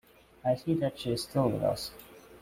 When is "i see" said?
0.43-0.73